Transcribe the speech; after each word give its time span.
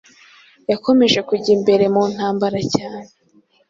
yakomeje 0.71 1.19
kujya 1.27 1.51
imbere 1.57 1.85
mu 1.93 2.03
ntambara 2.13 2.59
cyane 2.75 3.07